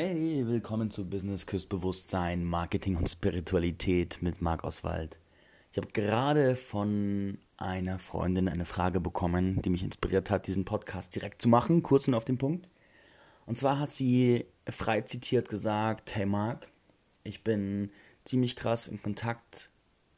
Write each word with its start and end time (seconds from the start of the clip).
Hey, 0.00 0.46
willkommen 0.46 0.92
zu 0.92 1.10
Business 1.10 1.44
Küstbewusstsein, 1.44 2.44
Marketing 2.44 2.94
und 2.94 3.10
Spiritualität 3.10 4.18
mit 4.20 4.40
Marc 4.40 4.62
Oswald. 4.62 5.18
Ich 5.72 5.76
habe 5.76 5.88
gerade 5.88 6.54
von 6.54 7.38
einer 7.56 7.98
Freundin 7.98 8.48
eine 8.48 8.64
Frage 8.64 9.00
bekommen, 9.00 9.60
die 9.60 9.70
mich 9.70 9.82
inspiriert 9.82 10.30
hat, 10.30 10.46
diesen 10.46 10.64
Podcast 10.64 11.16
direkt 11.16 11.42
zu 11.42 11.48
machen, 11.48 11.82
kurz 11.82 12.06
und 12.06 12.14
auf 12.14 12.24
den 12.24 12.38
Punkt. 12.38 12.68
Und 13.44 13.58
zwar 13.58 13.80
hat 13.80 13.90
sie 13.90 14.46
frei 14.70 15.00
zitiert 15.00 15.48
gesagt, 15.48 16.14
hey 16.14 16.26
Marc, 16.26 16.68
ich 17.24 17.42
bin 17.42 17.90
ziemlich 18.24 18.54
krass 18.54 18.86
in 18.86 19.02
Kontakt 19.02 19.72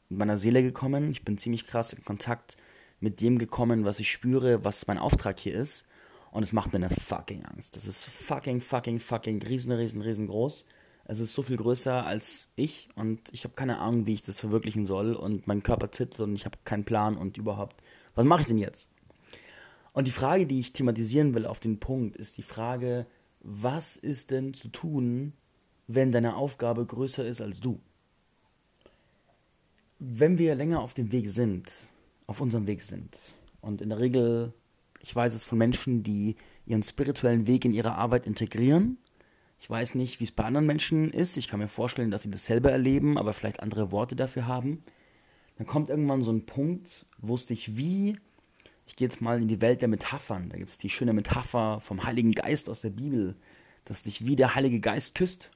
mit 0.09 0.19
meiner 0.19 0.37
Seele 0.37 0.61
gekommen, 0.61 1.09
ich 1.09 1.25
bin 1.25 1.39
ziemlich 1.39 1.65
krass 1.65 1.91
in 1.91 2.05
Kontakt 2.05 2.55
mit 2.99 3.19
dem 3.19 3.39
gekommen, 3.39 3.83
was 3.83 3.99
ich 3.99 4.11
spüre, 4.11 4.63
was 4.63 4.85
mein 4.85 4.99
Auftrag 4.99 5.39
hier 5.39 5.55
ist. 5.55 5.87
Und 6.31 6.43
es 6.43 6.53
macht 6.53 6.71
mir 6.71 6.77
eine 6.77 6.89
fucking 6.89 7.45
Angst. 7.45 7.75
Das 7.75 7.85
ist 7.85 8.05
fucking, 8.05 8.61
fucking, 8.61 8.99
fucking 8.99 9.41
riesen, 9.43 9.71
riesen, 9.73 10.01
riesengroß. 10.01 10.65
Es 11.05 11.19
ist 11.19 11.33
so 11.33 11.41
viel 11.41 11.57
größer 11.57 12.05
als 12.05 12.49
ich 12.55 12.87
und 12.95 13.21
ich 13.33 13.43
habe 13.43 13.53
keine 13.53 13.79
Ahnung, 13.79 14.05
wie 14.05 14.13
ich 14.13 14.21
das 14.21 14.39
verwirklichen 14.39 14.85
soll. 14.85 15.13
Und 15.13 15.45
mein 15.45 15.61
Körper 15.61 15.91
zittert 15.91 16.21
und 16.21 16.35
ich 16.35 16.45
habe 16.45 16.57
keinen 16.63 16.85
Plan 16.85 17.17
und 17.17 17.37
überhaupt, 17.37 17.75
was 18.15 18.25
mache 18.25 18.41
ich 18.41 18.47
denn 18.47 18.57
jetzt? 18.57 18.89
Und 19.93 20.07
die 20.07 20.11
Frage, 20.11 20.47
die 20.47 20.61
ich 20.61 20.71
thematisieren 20.71 21.33
will 21.33 21.45
auf 21.45 21.59
den 21.59 21.79
Punkt, 21.79 22.15
ist 22.15 22.37
die 22.37 22.43
Frage, 22.43 23.05
was 23.41 23.97
ist 23.97 24.31
denn 24.31 24.53
zu 24.53 24.69
tun, 24.69 25.33
wenn 25.87 26.13
deine 26.13 26.37
Aufgabe 26.37 26.85
größer 26.85 27.25
ist 27.25 27.41
als 27.41 27.59
du? 27.59 27.81
Wenn 29.99 30.37
wir 30.37 30.55
länger 30.55 30.79
auf 30.79 30.93
dem 30.93 31.11
Weg 31.11 31.29
sind, 31.29 31.69
auf 32.25 32.39
unserem 32.39 32.67
Weg 32.67 32.83
sind, 32.83 33.17
und 33.59 33.81
in 33.81 33.89
der 33.89 33.99
Regel 33.99 34.53
ich 35.01 35.15
weiß 35.15 35.33
es 35.33 35.43
von 35.43 35.57
Menschen, 35.57 36.03
die 36.03 36.35
ihren 36.65 36.83
spirituellen 36.83 37.47
Weg 37.47 37.65
in 37.65 37.73
ihre 37.73 37.95
Arbeit 37.95 38.27
integrieren. 38.27 38.97
Ich 39.59 39.69
weiß 39.69 39.95
nicht, 39.95 40.19
wie 40.19 40.23
es 40.23 40.31
bei 40.31 40.43
anderen 40.43 40.65
Menschen 40.65 41.11
ist. 41.11 41.37
Ich 41.37 41.47
kann 41.47 41.59
mir 41.59 41.67
vorstellen, 41.67 42.11
dass 42.11 42.23
sie 42.23 42.31
das 42.31 42.45
selber 42.45 42.71
erleben, 42.71 43.17
aber 43.17 43.33
vielleicht 43.33 43.61
andere 43.61 43.91
Worte 43.91 44.15
dafür 44.15 44.47
haben. 44.47 44.83
Dann 45.57 45.67
kommt 45.67 45.89
irgendwann 45.89 46.23
so 46.23 46.31
ein 46.31 46.45
Punkt, 46.45 47.05
wo 47.19 47.35
es 47.35 47.45
dich 47.45 47.77
wie, 47.77 48.17
ich 48.87 48.95
gehe 48.95 49.07
jetzt 49.07 49.21
mal 49.21 49.41
in 49.41 49.47
die 49.47 49.61
Welt 49.61 49.81
der 49.81 49.89
Metaphern, 49.89 50.49
da 50.49 50.57
gibt 50.57 50.71
es 50.71 50.79
die 50.79 50.89
schöne 50.89 51.13
Metapher 51.13 51.79
vom 51.81 52.03
Heiligen 52.03 52.31
Geist 52.31 52.69
aus 52.69 52.81
der 52.81 52.89
Bibel, 52.89 53.35
dass 53.85 54.03
dich 54.03 54.25
wie 54.25 54.35
der 54.35 54.55
Heilige 54.55 54.79
Geist 54.79 55.13
küsst 55.13 55.51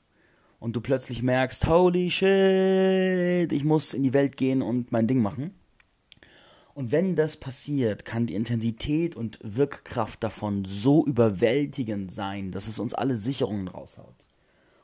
und 0.59 0.75
du 0.75 0.81
plötzlich 0.81 1.23
merkst, 1.23 1.67
holy 1.67 2.11
shit, 2.11 3.51
ich 3.51 3.63
muss 3.63 3.93
in 3.93 4.03
die 4.03 4.13
Welt 4.13 4.37
gehen 4.37 4.61
und 4.61 4.91
mein 4.91 5.07
Ding 5.07 5.21
machen. 5.21 5.53
Und 6.75 6.91
wenn 6.91 7.15
das 7.15 7.37
passiert, 7.37 8.03
kann 8.03 8.27
die 8.27 8.35
Intensität 8.35 9.15
und 9.15 9.39
Wirkkraft 9.41 10.21
davon 10.21 10.65
so 10.65 11.05
überwältigend 11.05 12.11
sein, 12.11 12.51
dass 12.51 12.67
es 12.67 12.79
uns 12.79 12.93
alle 12.93 13.15
Sicherungen 13.15 13.69
raushaut. 13.69 14.25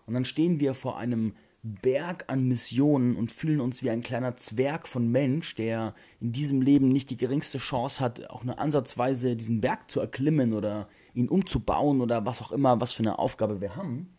Und 0.06 0.14
dann 0.14 0.23
stehen 0.23 0.61
wir 0.61 0.73
vor 0.73 0.98
einem 0.98 1.36
Berg 1.64 2.23
an 2.28 2.48
Missionen 2.48 3.17
und 3.17 3.33
fühlen 3.33 3.59
uns 3.59 3.83
wie 3.83 3.89
ein 3.89 4.00
kleiner 4.00 4.38
Zwerg 4.38 4.88
von 4.88 5.11
Mensch, 5.11 5.53
der 5.56 5.94
in 6.22 6.31
diesem 6.31 6.61
Leben 6.61 6.88
nicht 6.88 7.09
die 7.09 7.17
geringste 7.17 7.58
Chance 7.58 8.00
hat, 8.00 8.30
auch 8.30 8.45
nur 8.45 8.58
ansatzweise 8.58 9.36
diesen 9.36 9.59
Berg 9.59 9.92
zu 9.92 10.00
erklimmen 10.00 10.53
oder 10.53 10.88
ihn 11.14 11.28
umzubauen 11.28 12.00
oder 12.00 12.26
was 12.26 12.42
auch 12.42 12.53
immer, 12.53 12.80
was 12.80 12.94
für 12.94 13.03
eine 13.03 13.20
Aufgabe 13.20 13.59
wir 13.59 13.76
haben. 13.76 14.17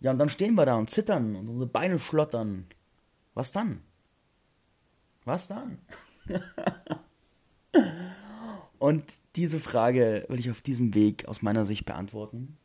Ja, 0.00 0.10
und 0.10 0.18
dann 0.18 0.30
stehen 0.30 0.54
wir 0.54 0.64
da 0.64 0.76
und 0.76 0.88
zittern 0.88 1.36
und 1.36 1.50
unsere 1.50 1.68
Beine 1.68 1.98
schlottern. 1.98 2.66
Was 3.34 3.52
dann? 3.52 3.82
Was 5.26 5.48
dann? 5.48 5.78
Und 8.78 9.04
diese 9.36 9.60
Frage 9.60 10.24
will 10.28 10.38
ich 10.38 10.50
auf 10.50 10.62
diesem 10.62 10.94
Weg 10.94 11.26
aus 11.26 11.42
meiner 11.42 11.64
Sicht 11.64 11.84
beantworten. 11.84 12.56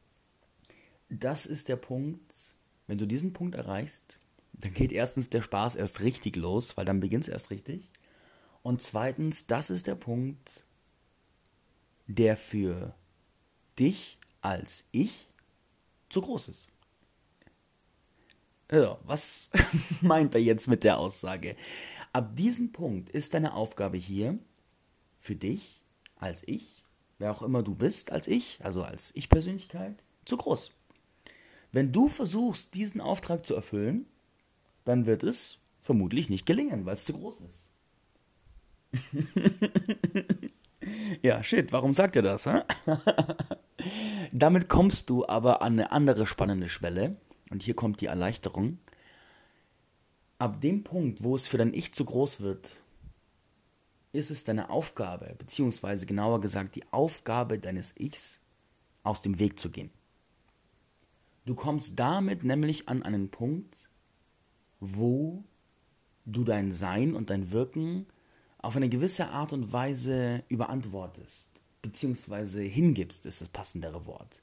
Das 1.09 1.45
ist 1.45 1.70
der 1.70 1.75
Punkt, 1.75 2.55
wenn 2.88 2.97
du 2.97 3.05
diesen 3.05 3.33
Punkt 3.33 3.55
erreichst, 3.55 4.20
dann 4.53 4.73
geht 4.73 4.92
erstens 4.92 5.30
der 5.30 5.42
Spaß 5.42 5.75
erst 5.75 6.02
richtig 6.02 6.36
los, 6.36 6.78
weil 6.78 6.86
dann 6.86 7.00
beginnt 7.00 7.23
es 7.23 7.30
erst 7.30 7.50
richtig. 7.50 7.89
Und 8.61 8.81
zweitens, 8.81 9.48
das 9.48 9.70
ist 9.70 9.87
der 9.87 9.95
Punkt, 9.95 10.64
der 12.08 12.37
für 12.37 12.93
dich 13.80 14.20
als 14.42 14.86
ich 14.92 15.27
zu 16.10 16.21
groß 16.21 16.49
ist. 16.49 16.71
Also, 18.67 18.98
was 19.04 19.49
meint 20.02 20.36
er 20.36 20.42
jetzt 20.42 20.67
mit 20.67 20.83
der 20.83 20.98
Aussage? 20.98 21.55
Ab 22.13 22.35
diesem 22.35 22.71
Punkt 22.71 23.09
ist 23.09 23.33
deine 23.33 23.55
Aufgabe 23.55 23.97
hier 23.97 24.37
für 25.19 25.35
dich 25.35 25.81
als 26.15 26.47
ich, 26.47 26.83
wer 27.17 27.31
auch 27.31 27.41
immer 27.41 27.63
du 27.63 27.73
bist 27.73 28.11
als 28.11 28.27
ich, 28.27 28.59
also 28.63 28.83
als 28.83 29.11
Ich-Persönlichkeit, 29.15 29.95
zu 30.23 30.37
groß. 30.37 30.71
Wenn 31.71 31.91
du 31.91 32.07
versuchst, 32.09 32.75
diesen 32.75 33.01
Auftrag 33.01 33.47
zu 33.47 33.55
erfüllen, 33.55 34.05
dann 34.85 35.07
wird 35.07 35.23
es 35.23 35.57
vermutlich 35.81 36.29
nicht 36.29 36.45
gelingen, 36.45 36.85
weil 36.85 36.93
es 36.93 37.05
zu 37.05 37.13
groß 37.13 37.41
ist. 37.41 37.71
ja, 41.23 41.43
shit, 41.43 41.71
warum 41.71 41.95
sagt 41.95 42.15
ihr 42.15 42.21
das? 42.21 42.45
Hä? 42.45 42.61
Damit 44.31 44.69
kommst 44.69 45.09
du 45.09 45.27
aber 45.27 45.63
an 45.63 45.73
eine 45.73 45.91
andere 45.91 46.27
spannende 46.27 46.69
Schwelle. 46.69 47.15
Und 47.49 47.63
hier 47.63 47.75
kommt 47.75 48.01
die 48.01 48.05
Erleichterung 48.05 48.77
ab 50.39 50.61
dem 50.61 50.83
Punkt, 50.83 51.23
wo 51.23 51.36
es 51.36 51.48
für 51.48 51.58
dein 51.58 51.73
Ich 51.73 51.94
zu 51.94 52.05
groß 52.05 52.42
wird, 52.42 52.82
ist 54.11 54.32
es 54.32 54.44
deine 54.44 54.70
Aufgabe, 54.70 55.36
beziehungsweise 55.38 56.05
genauer 56.05 56.39
gesagt 56.39 56.76
die 56.76 56.92
Aufgabe 56.92 57.60
deines 57.60 57.95
Ichs, 57.99 58.39
aus 59.04 59.22
dem 59.22 59.39
Weg 59.39 59.60
zu 59.60 59.70
gehen. 59.70 59.92
Du 61.45 61.55
kommst 61.55 61.99
damit 61.99 62.43
nämlich 62.43 62.88
an 62.88 63.04
einen 63.04 63.30
Punkt, 63.30 63.89
wo 64.80 65.43
du 66.26 66.43
dein 66.43 66.72
Sein 66.72 67.16
und 67.16 67.30
dein 67.30 67.52
Wirken 67.52 68.05
auf 68.60 68.77
eine 68.77 68.88
gewisse 68.88 69.27
Art 69.30 69.52
und 69.52 69.73
Weise 69.73 70.43
überantwortest, 70.48 71.49
beziehungsweise 71.82 72.61
hingibst, 72.61 73.26
ist 73.26 73.42
das 73.42 73.49
passendere 73.49 74.05
Wort, 74.05 74.42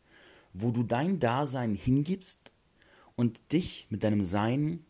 wo 0.52 0.70
du 0.70 0.82
dein 0.82 1.18
Dasein 1.18 1.74
hingibst 1.74 2.52
und 3.16 3.52
dich 3.52 3.86
mit 3.88 4.02
deinem 4.04 4.24
Sein 4.24 4.84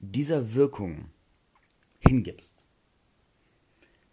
dieser 0.00 0.54
Wirkung 0.54 1.06
hingibst. 1.98 2.54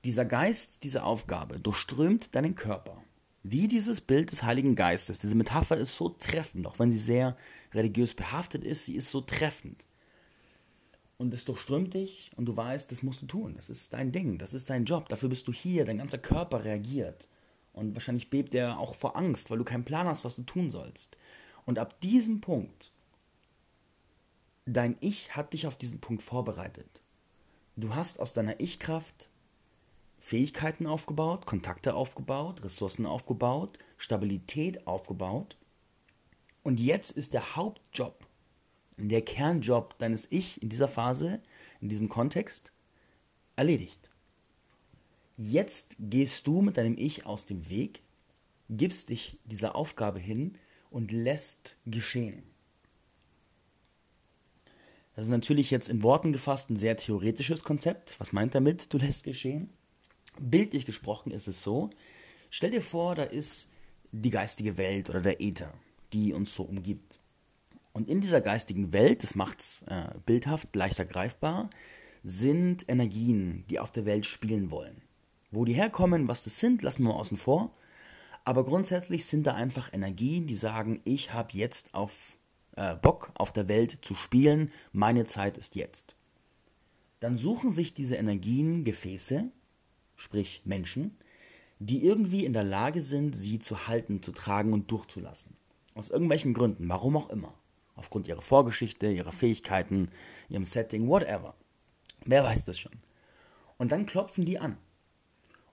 Dieser 0.04 0.26
Geist, 0.26 0.84
diese 0.84 1.04
Aufgabe 1.04 1.60
durchströmt 1.60 2.36
deinen 2.36 2.56
Körper. 2.56 3.04
Wie 3.44 3.68
dieses 3.68 4.02
Bild 4.02 4.32
des 4.32 4.44
Heiligen 4.44 4.76
Geistes. 4.76 5.20
Diese 5.20 5.36
Metapher 5.36 5.78
ist 5.78 5.96
so 5.96 6.10
treffend, 6.10 6.66
auch 6.68 6.80
wenn 6.80 6.92
sie 6.92 6.98
sehr 6.98 7.36
religiös 7.74 8.14
behaftet 8.14 8.64
ist, 8.64 8.86
sie 8.86 8.96
ist 8.96 9.10
so 9.10 9.22
treffend. 9.22 9.86
Und 11.18 11.34
es 11.34 11.46
durchströmt 11.46 11.94
dich 11.94 12.32
und 12.36 12.46
du 12.46 12.58
weißt, 12.58 12.92
das 12.92 13.04
musst 13.04 13.22
du 13.22 13.28
tun. 13.28 13.54
Das 13.56 13.70
ist 13.70 13.94
dein 13.94 14.12
Ding, 14.12 14.40
das 14.40 14.56
ist 14.56 14.70
dein 14.72 14.86
Job. 14.86 15.08
Dafür 15.10 15.30
bist 15.30 15.48
du 15.48 15.54
hier, 15.54 15.86
dein 15.86 16.00
ganzer 16.00 16.18
Körper 16.18 16.64
reagiert. 16.64 17.28
Und 17.74 17.94
wahrscheinlich 17.94 18.30
bebt 18.30 18.54
er 18.56 18.80
auch 18.80 18.96
vor 18.96 19.16
Angst, 19.16 19.50
weil 19.50 19.60
du 19.60 19.64
keinen 19.64 19.86
Plan 19.86 20.08
hast, 20.08 20.26
was 20.26 20.36
du 20.36 20.44
tun 20.44 20.72
sollst. 20.72 21.18
Und 21.66 21.78
ab 21.78 22.02
diesem 22.02 22.42
Punkt 22.42 22.91
dein 24.72 24.98
Ich 25.00 25.36
hat 25.36 25.54
dich 25.54 25.68
auf 25.68 25.76
diesen 25.76 26.00
Punkt 26.00 26.24
vorbereitet. 26.24 27.02
Du 27.76 27.96
hast 27.96 28.20
aus 28.20 28.34
deiner 28.34 28.60
Ich-Kraft 28.60 29.30
Fähigkeiten 30.20 30.86
aufgebaut, 30.86 31.46
Kontakte 31.46 31.96
aufgebaut, 31.96 32.64
Ressourcen 32.64 33.06
aufgebaut, 33.06 33.80
Stabilität 33.98 34.86
aufgebaut. 34.86 35.58
Und 36.64 36.80
jetzt 36.80 37.12
ist 37.12 37.34
der 37.34 37.56
Hauptjob, 37.56 38.28
der 38.98 39.24
Kernjob 39.24 39.98
deines 39.98 40.32
Ich 40.32 40.62
in 40.62 40.70
dieser 40.70 40.88
Phase, 40.88 41.42
in 41.80 41.90
diesem 41.90 42.08
Kontext, 42.08 42.72
erledigt. 43.56 44.12
Jetzt 45.38 45.96
gehst 45.98 46.46
du 46.46 46.62
mit 46.62 46.78
deinem 46.78 46.98
Ich 46.98 47.26
aus 47.26 47.48
dem 47.48 47.68
Weg, 47.70 48.04
gibst 48.70 49.10
dich 49.10 49.40
dieser 49.46 49.76
Aufgabe 49.76 50.20
hin 50.20 50.56
und 50.92 51.12
lässt 51.12 51.78
geschehen. 51.88 52.44
Das 55.16 55.26
ist 55.26 55.32
natürlich 55.32 55.72
jetzt 55.72 55.90
in 55.90 56.04
Worten 56.04 56.32
gefasst 56.32 56.70
ein 56.70 56.78
sehr 56.78 56.96
theoretisches 56.98 57.64
Konzept. 57.64 58.16
Was 58.20 58.32
meint 58.32 58.56
damit, 58.56 58.94
du 58.94 58.98
lässt 58.98 59.26
geschehen? 59.26 59.70
Bildlich 60.40 60.86
gesprochen 60.86 61.32
ist 61.32 61.48
es 61.48 61.62
so, 61.62 61.90
stell 62.50 62.72
dir 62.72 62.82
vor, 62.82 63.16
da 63.16 63.24
ist 63.24 63.70
die 64.12 64.30
geistige 64.30 64.78
Welt 64.78 65.10
oder 65.10 65.22
der 65.22 65.42
Äther, 65.42 65.74
die 66.14 66.34
uns 66.34 66.56
so 66.56 66.64
umgibt. 66.64 67.20
Und 67.94 68.08
in 68.08 68.22
dieser 68.22 68.40
geistigen 68.40 68.94
Welt, 68.94 69.24
das 69.24 69.36
macht 69.36 69.60
es 69.60 69.84
äh, 69.88 70.14
bildhaft, 70.26 70.74
leichter 70.76 71.06
greifbar, 71.06 71.70
sind 72.24 72.88
Energien, 72.88 73.66
die 73.70 73.80
auf 73.80 73.92
der 73.92 74.06
Welt 74.06 74.26
spielen 74.26 74.72
wollen. 74.72 75.02
Wo 75.52 75.66
die 75.66 75.74
herkommen, 75.74 76.30
was 76.30 76.44
das 76.44 76.60
sind, 76.60 76.82
lassen 76.82 77.04
wir 77.04 77.10
mal 77.10 77.20
außen 77.20 77.36
vor. 77.36 77.74
Aber 78.46 78.64
grundsätzlich 78.64 79.26
sind 79.26 79.46
da 79.46 79.54
einfach 79.54 79.92
Energien, 79.94 80.48
die 80.48 80.56
sagen, 80.56 81.02
ich 81.04 81.34
habe 81.34 81.50
jetzt 81.54 81.94
auf 81.94 82.38
äh, 82.76 82.96
Bock 82.96 83.32
auf 83.36 83.52
der 83.52 83.68
Welt 83.68 84.00
zu 84.02 84.16
spielen, 84.16 84.72
meine 84.92 85.26
Zeit 85.26 85.58
ist 85.58 85.76
jetzt. 85.76 86.16
Dann 87.20 87.38
suchen 87.38 87.72
sich 87.72 87.94
diese 87.94 88.16
Energien 88.16 88.84
Gefäße, 88.84 89.52
sprich 90.16 90.62
Menschen, 90.66 91.18
die 91.80 92.04
irgendwie 92.04 92.46
in 92.46 92.54
der 92.54 92.64
Lage 92.64 93.02
sind, 93.02 93.36
sie 93.36 93.60
zu 93.60 93.88
halten, 93.88 94.22
zu 94.22 94.32
tragen 94.32 94.74
und 94.74 94.92
durchzulassen. 94.92 95.56
Aus 95.96 96.10
irgendwelchen 96.10 96.54
Gründen, 96.54 96.88
warum 96.90 97.18
auch 97.18 97.30
immer. 97.30 97.54
Aufgrund 97.96 98.28
ihrer 98.28 98.42
Vorgeschichte, 98.42 99.12
ihrer 99.12 99.32
Fähigkeiten, 99.32 100.10
ihrem 100.50 100.66
Setting, 100.66 101.08
whatever. 101.08 101.56
Wer 102.26 102.44
weiß 102.44 102.66
das 102.66 102.80
schon. 102.80 102.94
Und 103.78 103.92
dann 103.92 104.06
klopfen 104.06 104.46
die 104.46 104.60
an. 104.60 104.78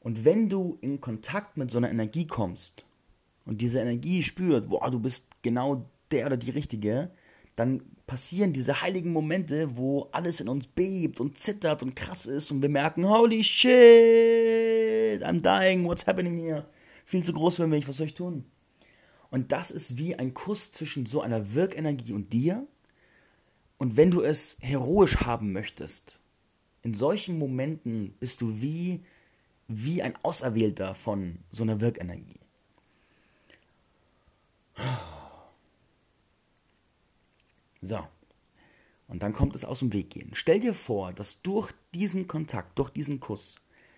Und 0.00 0.24
wenn 0.24 0.48
du 0.48 0.78
in 0.80 1.00
Kontakt 1.00 1.56
mit 1.56 1.70
so 1.70 1.78
einer 1.78 1.90
Energie 1.90 2.26
kommst 2.26 2.86
und 3.44 3.60
diese 3.60 3.80
Energie 3.80 4.22
spürt, 4.22 4.68
boah, 4.68 4.90
du 4.90 4.98
bist 4.98 5.28
genau 5.42 5.86
der 6.10 6.26
oder 6.26 6.36
die 6.36 6.50
Richtige, 6.50 7.10
dann 7.56 7.82
passieren 8.06 8.52
diese 8.52 8.82
heiligen 8.82 9.12
Momente, 9.12 9.76
wo 9.76 10.08
alles 10.12 10.40
in 10.40 10.48
uns 10.48 10.66
bebt 10.66 11.20
und 11.20 11.38
zittert 11.38 11.82
und 11.82 11.96
krass 11.96 12.26
ist 12.26 12.50
und 12.50 12.62
wir 12.62 12.68
merken, 12.68 13.08
holy 13.08 13.42
shit, 13.42 15.22
I'm 15.24 15.40
dying, 15.40 15.84
what's 15.84 16.06
happening 16.06 16.38
here? 16.38 16.66
Viel 17.04 17.24
zu 17.24 17.32
groß 17.32 17.56
für 17.56 17.66
mich, 17.66 17.88
was 17.88 17.96
soll 17.96 18.06
ich 18.06 18.14
tun? 18.14 18.44
Und 19.30 19.52
das 19.52 19.70
ist 19.70 19.98
wie 19.98 20.14
ein 20.14 20.34
Kuss 20.34 20.72
zwischen 20.72 21.04
so 21.06 21.20
einer 21.20 21.54
Wirkenergie 21.54 22.12
und 22.12 22.32
dir. 22.32 22.66
Und 23.76 23.96
wenn 23.96 24.10
du 24.10 24.22
es 24.22 24.56
heroisch 24.60 25.18
haben 25.18 25.52
möchtest, 25.52 26.18
in 26.82 26.94
solchen 26.94 27.38
Momenten 27.38 28.14
bist 28.20 28.40
du 28.40 28.62
wie, 28.62 29.02
wie 29.66 30.02
ein 30.02 30.14
Auserwählter 30.22 30.94
von 30.94 31.38
so 31.50 31.62
einer 31.62 31.80
Wirkenergie. 31.80 32.40
So. 37.80 38.06
Und 39.06 39.22
dann 39.22 39.32
kommt 39.32 39.54
es 39.54 39.64
aus 39.64 39.78
dem 39.78 39.92
Weg 39.92 40.10
gehen. 40.10 40.30
Stell 40.34 40.60
dir 40.60 40.74
vor, 40.74 41.12
dass 41.12 41.42
durch 41.42 41.72
diesen 41.94 42.26
Kontakt, 42.26 42.78
durch 42.78 42.90
diesen 42.90 43.20
Kuss, 43.20 43.56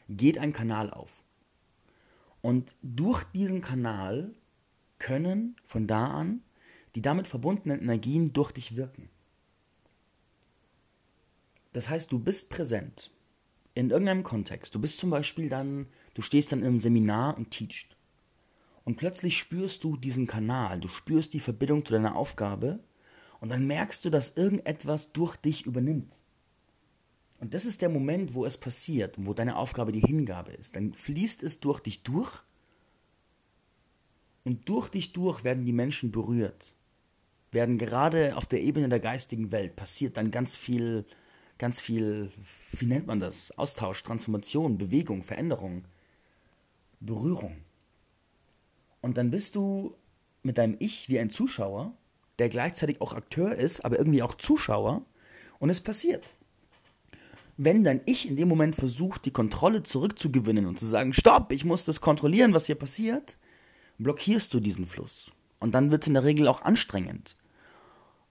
geht 0.09 0.39
ein 0.39 0.53
Kanal 0.53 0.91
auf. 0.91 1.25
Und 2.43 2.75
durch 2.83 3.25
diesen 3.25 3.61
Kanal 3.61 4.35
können 4.99 5.57
von 5.65 5.87
da 5.87 6.07
an 6.07 6.43
die 6.95 7.03
damit 7.03 7.29
verbundenen 7.29 7.81
Energien 7.81 8.33
durch 8.33 8.53
dich 8.53 8.77
wirken. 8.77 9.09
Das 11.73 11.89
heißt, 11.89 12.11
du 12.11 12.19
bist 12.19 12.51
präsent 12.51 13.11
in 13.75 13.91
irgendeinem 13.91 14.25
Kontext. 14.25 14.75
Du 14.75 14.81
bist 14.81 14.99
zum 14.99 15.11
Beispiel 15.11 15.49
dann, 15.49 15.87
du 16.15 16.23
stehst 16.23 16.51
dann 16.51 16.61
in 16.61 16.67
einem 16.67 16.79
Seminar 16.81 17.37
und 17.37 17.51
teachst. 17.51 17.97
Und 18.85 18.97
plötzlich 18.97 19.39
spürst 19.39 19.85
du 19.85 19.97
diesen 19.97 20.27
Kanal, 20.27 20.81
du 20.81 20.89
spürst 20.89 21.33
die 21.33 21.41
Verbindung 21.41 21.85
zu 21.85 21.93
deiner 21.93 22.17
Aufgabe 22.17 22.81
und 23.41 23.51
dann 23.51 23.67
merkst 23.67 24.05
du, 24.05 24.11
dass 24.11 24.37
irgendetwas 24.37 25.13
durch 25.13 25.37
dich 25.37 25.67
übernimmt. 25.67 26.13
Und 27.41 27.55
das 27.55 27.65
ist 27.65 27.81
der 27.81 27.89
Moment, 27.89 28.35
wo 28.35 28.45
es 28.45 28.59
passiert 28.59 29.17
und 29.17 29.27
wo 29.27 29.33
deine 29.33 29.57
Aufgabe 29.57 29.93
die 29.93 30.01
Hingabe 30.01 30.53
ist. 30.53 30.77
Dann 30.77 30.93
fließt 30.93 31.43
es 31.43 31.61
durch 31.61 31.81
dich 31.81 32.03
durch 32.03 32.31
und 34.45 34.69
durch 34.69 34.91
dich 34.91 35.13
durch 35.13 35.43
werden 35.43 35.65
die 35.65 35.73
Menschen 35.73 36.13
berührt. 36.13 36.75
Werden 37.51 37.79
gerade 37.79 38.37
auf 38.37 38.47
der 38.47 38.61
Ebene 38.61 38.89
der 38.89 39.01
geistigen 39.01 39.51
Welt 39.53 39.75
passiert 39.75 40.19
dann 40.19 40.31
ganz 40.31 40.57
viel, 40.57 41.07
ganz 41.57 41.81
viel, 41.81 42.31
wie 42.73 42.87
nennt 42.87 43.07
man 43.07 43.21
das? 43.21 43.57
Austausch, 43.59 44.03
Transformation, 44.03 44.77
Bewegung, 44.77 45.23
Veränderung, 45.23 45.85
Berührung. 47.01 47.57
Und 49.01 49.17
dann 49.17 49.31
bist 49.31 49.57
du 49.57 49.97
mit 50.43 50.59
deinem 50.59 50.77
Ich 50.79 51.09
wie 51.09 51.19
ein 51.19 51.31
Zuschauer, 51.31 51.95
der 52.41 52.49
gleichzeitig 52.49 53.01
auch 53.01 53.13
Akteur 53.13 53.55
ist, 53.55 53.85
aber 53.85 53.99
irgendwie 53.99 54.23
auch 54.23 54.35
Zuschauer, 54.35 55.03
und 55.59 55.69
es 55.69 55.81
passiert. 55.81 56.33
Wenn 57.59 57.85
dein 57.85 58.01
Ich 58.07 58.27
in 58.27 58.37
dem 58.37 58.49
Moment 58.49 58.75
versucht, 58.75 59.27
die 59.27 59.31
Kontrolle 59.31 59.83
zurückzugewinnen 59.83 60.67
und 60.67 60.79
zu 60.79 60.87
sagen, 60.87 61.13
stopp, 61.13 61.53
ich 61.53 61.67
muss 61.67 61.85
das 61.85 62.01
kontrollieren, 62.01 62.55
was 62.55 62.65
hier 62.65 62.77
passiert, 62.77 63.37
blockierst 63.99 64.55
du 64.55 64.61
diesen 64.61 64.87
Fluss. 64.87 65.31
Und 65.59 65.75
dann 65.75 65.91
wird 65.91 66.03
es 66.03 66.09
in 66.09 66.15
der 66.15 66.25
Regel 66.25 66.49
auch 66.49 66.63
anstrengend. 66.63 67.37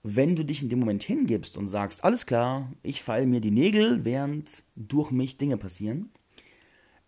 Wenn 0.01 0.35
du 0.35 0.43
dich 0.43 0.63
in 0.63 0.69
dem 0.69 0.79
Moment 0.79 1.03
hingibst 1.03 1.57
und 1.57 1.67
sagst, 1.67 2.03
alles 2.03 2.25
klar, 2.25 2.73
ich 2.81 3.03
feile 3.03 3.27
mir 3.27 3.41
die 3.41 3.51
Nägel, 3.51 4.03
während 4.05 4.63
durch 4.75 5.11
mich 5.11 5.37
Dinge 5.37 5.57
passieren, 5.57 6.09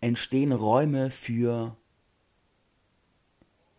entstehen 0.00 0.52
Räume 0.52 1.10
für 1.10 1.76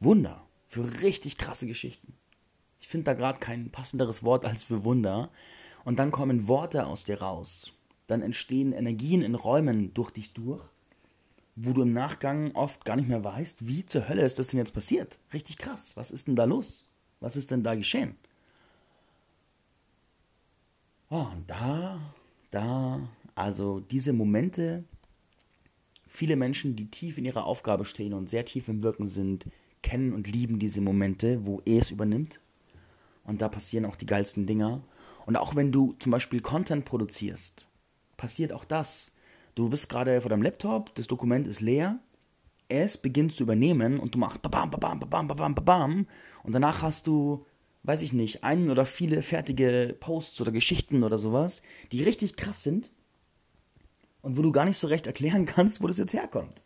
Wunder, 0.02 0.46
für 0.68 1.02
richtig 1.02 1.38
krasse 1.38 1.68
Geschichten. 1.68 2.14
Finde 2.94 3.06
da 3.06 3.14
gerade 3.16 3.40
kein 3.40 3.72
passenderes 3.72 4.22
Wort 4.22 4.46
als 4.46 4.62
für 4.62 4.84
Wunder. 4.84 5.32
Und 5.84 5.98
dann 5.98 6.12
kommen 6.12 6.48
Worte 6.48 6.86
aus 6.86 7.06
dir 7.06 7.24
raus. 7.24 7.74
Dann 8.06 8.22
entstehen 8.22 8.72
Energien 8.72 9.24
in 9.24 9.34
Räumen 9.34 9.96
durch 9.96 10.12
dich 10.12 10.32
durch 10.34 10.64
wo 11.56 11.74
du 11.74 11.82
im 11.82 11.94
Nachgang 11.94 12.52
oft 12.56 12.86
gar 12.86 12.96
nicht 12.96 13.10
mehr 13.10 13.24
weißt, 13.24 13.68
wie 13.68 13.84
zur 13.84 14.08
Hölle 14.08 14.24
ist 14.24 14.38
das 14.40 14.48
denn 14.48 14.60
jetzt 14.60 14.74
passiert. 14.74 15.20
Richtig 15.34 15.58
krass. 15.58 15.96
Was 15.96 16.12
ist 16.12 16.28
denn 16.28 16.36
da 16.36 16.46
los? 16.46 16.90
Was 17.20 17.36
ist 17.36 17.52
denn 17.52 17.64
da 17.64 17.74
geschehen? 17.76 18.16
Oh, 21.10 21.26
und 21.32 21.48
da, 21.48 22.00
da, 22.52 23.08
also 23.36 23.80
diese 23.80 24.14
Momente, 24.14 24.84
viele 26.08 26.36
Menschen, 26.36 26.76
die 26.76 26.92
tief 26.92 27.18
in 27.18 27.26
ihrer 27.26 27.46
Aufgabe 27.46 27.86
stehen 27.86 28.14
und 28.14 28.30
sehr 28.30 28.46
tief 28.46 28.68
im 28.68 28.84
Wirken 28.84 29.08
sind, 29.08 29.48
kennen 29.82 30.14
und 30.14 30.28
lieben 30.28 30.60
diese 30.60 30.82
Momente, 30.82 31.46
wo 31.46 31.62
es 31.66 31.92
übernimmt. 31.92 32.40
Und 33.24 33.42
da 33.42 33.50
passieren 33.50 33.86
auch 33.86 33.96
die 33.96 34.06
geilsten 34.06 34.46
Dinger. 34.46 34.82
Und 35.26 35.38
auch 35.38 35.56
wenn 35.56 35.72
du 35.72 35.94
zum 36.00 36.12
Beispiel 36.12 36.42
Content 36.42 36.86
produzierst, 36.86 37.68
passiert 38.18 38.52
auch 38.52 38.66
das 38.66 39.14
Du 39.56 39.70
bist 39.70 39.88
gerade 39.88 40.20
vor 40.22 40.30
deinem 40.30 40.42
Laptop, 40.42 40.96
das 40.96 41.08
Dokument 41.08 41.48
ist 41.48 41.62
leer, 41.62 42.00
es 42.70 42.98
beginnt 42.98 43.34
zu 43.34 43.44
übernehmen 43.44 44.00
und 44.00 44.16
du 44.16 44.20
machst 44.20 44.42
babam, 44.42 44.72
babam, 44.72 45.00
babam, 45.00 45.28
babam, 45.28 45.54
babam 45.54 46.08
und 46.42 46.54
danach 46.54 46.82
hast 46.82 47.06
du, 47.06 47.46
weiß 47.84 48.02
ich 48.02 48.14
nicht, 48.14 48.44
einen 48.44 48.72
oder 48.72 48.86
viele 48.86 49.22
fertige 49.22 49.96
Posts 50.00 50.42
oder 50.42 50.52
Geschichten 50.52 51.04
oder 51.04 51.20
sowas, 51.20 51.62
die 51.92 52.02
richtig 52.02 52.36
krass 52.36 52.64
sind 52.64 52.90
und 54.24 54.38
wo 54.38 54.42
du 54.42 54.52
gar 54.52 54.66
nicht 54.66 54.78
so 54.78 54.88
recht 54.88 55.06
erklären 55.06 55.46
kannst, 55.46 55.84
wo 55.84 55.88
das 55.88 56.00
jetzt 56.00 56.14
herkommt. 56.14 56.64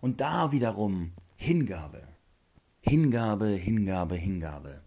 Und 0.00 0.20
da 0.20 0.50
wiederum 0.50 1.12
Hingabe. 1.36 2.08
Hingabe, 2.80 3.50
Hingabe, 3.50 4.16
Hingabe. 4.16 4.81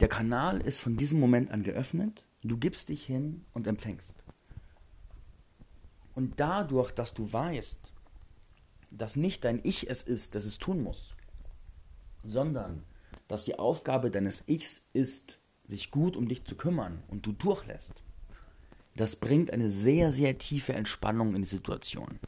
Der 0.00 0.08
Kanal 0.08 0.60
ist 0.60 0.80
von 0.80 0.98
diesem 0.98 1.18
Moment 1.18 1.50
an 1.50 1.62
geöffnet, 1.62 2.26
du 2.42 2.58
gibst 2.58 2.90
dich 2.90 3.06
hin 3.06 3.46
und 3.54 3.66
empfängst. 3.66 4.24
Und 6.14 6.38
dadurch, 6.38 6.92
dass 6.92 7.14
du 7.14 7.32
weißt, 7.32 7.94
dass 8.90 9.16
nicht 9.16 9.44
dein 9.44 9.60
Ich 9.62 9.88
es 9.88 10.02
ist, 10.02 10.34
das 10.34 10.44
es 10.44 10.58
tun 10.58 10.82
muss, 10.82 11.14
sondern 12.24 12.84
dass 13.26 13.44
die 13.44 13.58
Aufgabe 13.58 14.10
deines 14.10 14.44
Ichs 14.46 14.86
ist, 14.92 15.40
sich 15.66 15.90
gut 15.90 16.16
um 16.16 16.28
dich 16.28 16.44
zu 16.44 16.56
kümmern 16.56 17.02
und 17.08 17.24
du 17.24 17.32
durchlässt, 17.32 18.04
das 18.96 19.16
bringt 19.16 19.50
eine 19.50 19.70
sehr, 19.70 20.12
sehr 20.12 20.38
tiefe 20.38 20.74
Entspannung 20.74 21.34
in 21.34 21.42
die 21.42 21.48
Situation. 21.48 22.18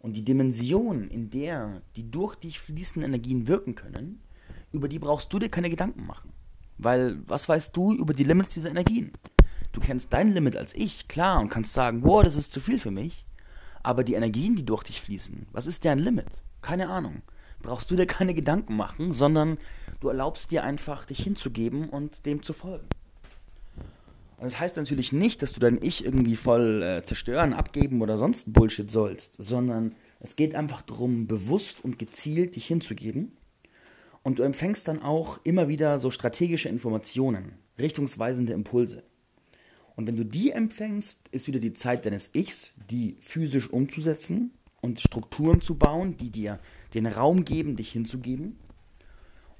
Und 0.00 0.16
die 0.16 0.24
Dimension, 0.24 1.08
in 1.08 1.30
der 1.30 1.82
die 1.96 2.10
durch 2.10 2.36
dich 2.36 2.60
fließenden 2.60 3.10
Energien 3.10 3.48
wirken 3.48 3.74
können, 3.74 4.22
über 4.70 4.88
die 4.88 4.98
brauchst 4.98 5.32
du 5.32 5.38
dir 5.38 5.48
keine 5.48 5.70
Gedanken 5.70 6.06
machen. 6.06 6.32
Weil 6.78 7.18
was 7.26 7.48
weißt 7.48 7.76
du 7.76 7.92
über 7.92 8.14
die 8.14 8.24
Limits 8.24 8.54
dieser 8.54 8.70
Energien? 8.70 9.12
Du 9.72 9.80
kennst 9.80 10.12
dein 10.12 10.28
Limit 10.32 10.56
als 10.56 10.74
ich, 10.74 11.08
klar, 11.08 11.40
und 11.40 11.48
kannst 11.48 11.72
sagen, 11.72 12.02
wow, 12.02 12.22
das 12.22 12.36
ist 12.36 12.52
zu 12.52 12.60
viel 12.60 12.78
für 12.78 12.90
mich. 12.90 13.26
Aber 13.82 14.04
die 14.04 14.14
Energien, 14.14 14.56
die 14.56 14.64
durch 14.64 14.84
dich 14.84 15.00
fließen, 15.00 15.46
was 15.52 15.66
ist 15.66 15.84
deren 15.84 15.98
Limit? 15.98 16.42
Keine 16.62 16.88
Ahnung. 16.88 17.22
Brauchst 17.62 17.90
du 17.90 17.96
dir 17.96 18.06
keine 18.06 18.34
Gedanken 18.34 18.76
machen, 18.76 19.12
sondern 19.12 19.58
du 20.00 20.08
erlaubst 20.08 20.50
dir 20.50 20.62
einfach, 20.64 21.04
dich 21.04 21.22
hinzugeben 21.22 21.88
und 21.88 22.24
dem 22.24 22.42
zu 22.42 22.52
folgen. 22.52 22.86
Und 24.38 24.44
das 24.44 24.60
heißt 24.60 24.76
natürlich 24.76 25.12
nicht, 25.12 25.42
dass 25.42 25.52
du 25.52 25.58
dein 25.58 25.82
Ich 25.82 26.04
irgendwie 26.04 26.36
voll 26.36 26.82
äh, 26.82 27.02
zerstören, 27.02 27.52
abgeben 27.52 28.00
oder 28.00 28.18
sonst 28.18 28.52
Bullshit 28.52 28.88
sollst, 28.88 29.42
sondern 29.42 29.96
es 30.20 30.36
geht 30.36 30.54
einfach 30.54 30.82
darum, 30.82 31.26
bewusst 31.26 31.84
und 31.84 31.98
gezielt 31.98 32.54
dich 32.54 32.66
hinzugeben. 32.66 33.32
Und 34.28 34.38
du 34.38 34.42
empfängst 34.42 34.86
dann 34.86 35.00
auch 35.00 35.40
immer 35.44 35.68
wieder 35.68 35.98
so 35.98 36.10
strategische 36.10 36.68
Informationen, 36.68 37.52
richtungsweisende 37.78 38.52
Impulse. 38.52 39.02
Und 39.96 40.06
wenn 40.06 40.16
du 40.16 40.24
die 40.26 40.50
empfängst, 40.50 41.30
ist 41.30 41.46
wieder 41.46 41.60
die 41.60 41.72
Zeit 41.72 42.04
deines 42.04 42.34
Ichs, 42.34 42.74
die 42.90 43.16
physisch 43.20 43.70
umzusetzen 43.70 44.50
und 44.82 45.00
Strukturen 45.00 45.62
zu 45.62 45.76
bauen, 45.76 46.18
die 46.18 46.28
dir 46.28 46.58
den 46.92 47.06
Raum 47.06 47.46
geben, 47.46 47.76
dich 47.76 47.90
hinzugeben. 47.90 48.58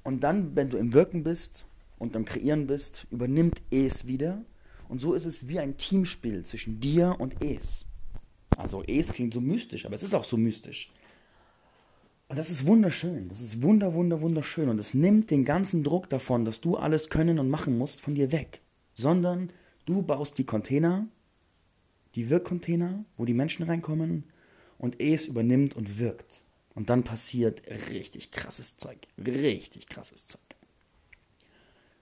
Und 0.03 0.23
dann, 0.23 0.55
wenn 0.55 0.69
du 0.69 0.77
im 0.77 0.93
Wirken 0.93 1.23
bist 1.23 1.65
und 1.97 2.15
am 2.15 2.25
Kreieren 2.25 2.67
bist, 2.67 3.07
übernimmt 3.09 3.63
Es 3.71 4.05
wieder. 4.05 4.45
Und 4.87 5.01
so 5.01 5.15
ist 5.15 5.25
es 5.25 5.47
wie 5.47 5.57
ein 5.57 5.77
Teamspiel 5.77 6.43
zwischen 6.43 6.79
dir 6.79 7.15
und 7.17 7.43
Es. 7.43 7.85
Also 8.55 8.83
Es 8.83 9.11
klingt 9.11 9.33
so 9.33 9.41
mystisch, 9.41 9.87
aber 9.87 9.95
es 9.95 10.03
ist 10.03 10.13
auch 10.13 10.25
so 10.25 10.37
mystisch. 10.37 10.91
Und 12.29 12.37
das 12.37 12.49
ist 12.49 12.65
wunderschön. 12.65 13.27
Das 13.27 13.41
ist 13.41 13.61
wunder, 13.61 13.93
wunder, 13.93 14.21
wunderschön. 14.21 14.69
Und 14.69 14.79
es 14.79 14.93
nimmt 14.93 15.29
den 15.29 15.43
ganzen 15.43 15.83
Druck 15.83 16.07
davon, 16.07 16.45
dass 16.45 16.61
du 16.61 16.77
alles 16.77 17.09
können 17.09 17.39
und 17.39 17.49
machen 17.49 17.77
musst, 17.77 17.99
von 17.99 18.15
dir 18.15 18.31
weg. 18.31 18.61
Sondern 18.93 19.51
Du 19.89 20.03
baust 20.03 20.37
die 20.37 20.43
Container, 20.43 21.07
die 22.13 22.29
Wirkcontainer, 22.29 23.05
wo 23.17 23.25
die 23.25 23.33
Menschen 23.33 23.65
reinkommen 23.65 24.23
und 24.77 25.01
es 25.01 25.25
übernimmt 25.25 25.75
und 25.75 25.97
wirkt. 25.97 26.43
Und 26.75 26.91
dann 26.91 27.03
passiert 27.03 27.63
richtig 27.91 28.29
krasses 28.29 28.77
Zeug. 28.77 28.99
Richtig 29.17 29.89
krasses 29.89 30.27
Zeug. 30.27 30.39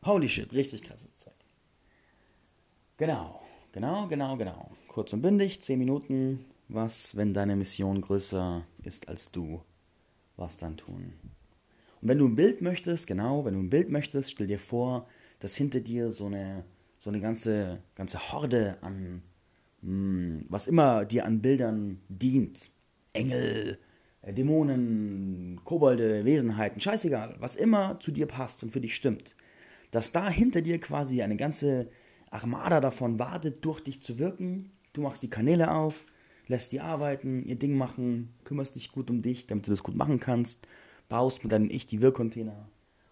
Holy 0.04 0.28
shit, 0.28 0.54
richtig 0.54 0.82
krasses 0.82 1.16
Zeug. 1.16 1.34
Genau, 2.98 3.42
genau, 3.72 4.06
genau, 4.10 4.36
genau. 4.36 4.72
Kurz 4.90 5.14
und 5.14 5.22
bündig, 5.22 5.62
10 5.62 5.80
Minuten. 5.80 6.44
Was, 6.68 7.16
wenn 7.16 7.34
deine 7.34 7.56
Mission 7.56 8.02
größer 8.02 8.66
ist 8.84 9.08
als 9.08 9.32
du? 9.32 9.62
Was 10.38 10.58
dann 10.58 10.78
tun? 10.78 11.14
Und 12.02 12.08
wenn 12.08 12.20
du 12.20 12.28
ein 12.28 12.36
Bild 12.36 12.62
möchtest, 12.62 13.08
genau, 13.08 13.44
wenn 13.44 13.56
du 13.56 13.60
ein 13.60 13.70
Bild 13.70 13.90
möchtest, 13.90 14.32
stell 14.32 14.48
dir 14.48 14.60
vor, 14.60 15.08
dass 15.40 15.56
hinter 15.56 15.80
dir 15.80 16.12
so 16.12 16.28
eine, 16.28 16.64
so 17.00 17.10
eine 17.10 17.20
ganze, 17.20 17.80
ganze 17.96 18.32
Horde 18.32 18.78
an, 18.82 19.24
mh, 19.82 19.90
hm, 19.90 20.46
was 20.50 20.68
immer 20.68 21.06
dir 21.06 21.26
an 21.26 21.42
Bildern 21.42 22.00
dient. 22.08 22.72
Engel, 23.14 23.80
äh, 24.22 24.34
Dämonen, 24.34 25.60
Kobolde, 25.64 26.24
Wesenheiten, 26.24 26.80
scheißegal, 26.80 27.36
was 27.40 27.56
immer 27.56 28.00
zu 28.00 28.12
dir 28.12 28.28
passt 28.28 28.64
und 28.64 28.72
für 28.72 28.82
dich 28.82 28.96
stimmt. 28.96 29.36
Dass 29.92 30.12
da 30.12 30.30
hinter 30.30 30.62
dir 30.62 30.80
quasi 30.80 31.22
eine 31.22 31.38
ganze 31.38 31.90
Armada 32.30 32.80
davon 32.80 33.20
wartet, 33.20 33.64
durch 33.66 33.82
dich 33.82 34.02
zu 34.02 34.20
wirken. 34.20 34.72
Du 34.94 35.02
machst 35.02 35.24
die 35.24 35.30
Kanäle 35.30 35.72
auf, 35.72 36.06
lässt 36.48 36.72
die 36.72 36.82
arbeiten, 36.82 37.44
ihr 37.44 37.56
Ding 37.56 37.78
machen, 37.78 38.34
kümmerst 38.44 38.76
dich 38.76 38.92
gut 38.92 39.10
um 39.10 39.22
dich, 39.22 39.48
damit 39.48 39.68
du 39.68 39.72
das 39.72 39.84
gut 39.84 39.96
machen 39.96 40.20
kannst, 40.20 40.68
baust 41.10 41.44
mit 41.44 41.52
deinem 41.52 41.70
Ich 41.70 41.88
die 41.88 42.02
Wirkcontainer 42.02 42.68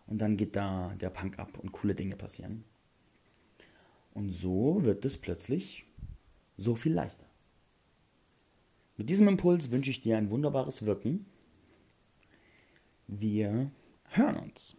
und 0.08 0.20
dann 0.20 0.38
geht 0.38 0.56
da 0.56 0.94
der 1.00 1.10
Punk 1.10 1.39
ab 1.39 1.58
und 1.60 1.72
coole 1.72 1.96
Dinge 1.96 2.15
passieren. 2.15 2.63
Und 4.13 4.32
so 4.32 4.84
wird 4.84 5.04
es 5.04 5.18
plötzlich 5.18 5.86
so 6.58 6.75
viel 6.75 6.94
leichter. 6.94 7.25
Mit 8.98 9.10
diesem 9.10 9.27
Impuls 9.27 9.72
wünsche 9.72 9.92
ich 9.92 10.01
dir 10.01 10.18
ein 10.18 10.30
wunderbares 10.30 10.86
Wirken. 10.86 11.25
Wir 13.08 13.72
hören 14.10 14.38
uns. 14.38 14.77